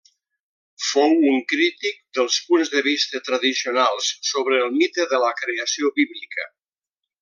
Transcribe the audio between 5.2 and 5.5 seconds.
la